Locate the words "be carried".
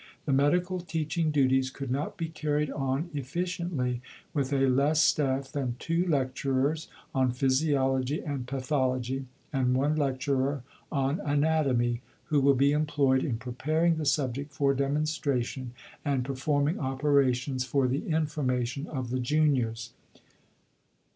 2.17-2.71